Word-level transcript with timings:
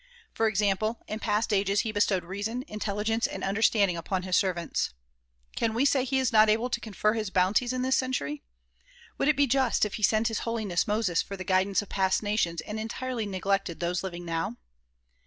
For 0.33 0.47
example, 0.47 1.01
in 1.07 1.19
past 1.19 1.53
ages 1.53 1.81
he 1.81 1.91
bestowed 1.91 2.23
reason, 2.23 2.63
intelligence 2.67 3.27
and 3.27 3.43
understanding 3.43 3.95
upon 3.95 4.23
his 4.23 4.35
servants. 4.35 4.95
Can 5.55 5.75
we 5.75 5.85
say 5.85 6.05
he 6.05 6.17
is 6.17 6.31
not 6.33 6.49
able 6.49 6.71
to 6.71 6.79
confer 6.79 7.13
his 7.13 7.29
bounties 7.29 7.71
in 7.71 7.83
this 7.83 7.97
century? 7.97 8.41
Would 9.19 9.27
it 9.27 9.37
be 9.37 9.45
just 9.45 9.85
if 9.85 9.93
he 10.01 10.01
sent 10.01 10.27
His 10.29 10.39
Holiness 10.39 10.87
Moses 10.87 11.21
for 11.21 11.37
the 11.37 11.43
guidance 11.43 11.83
of 11.83 11.89
past 11.89 12.23
nations 12.23 12.61
and 12.61 12.79
entirely 12.79 13.27
neglected 13.27 13.79
those 13.79 14.03
living 14.03 14.25
now? 14.25 14.57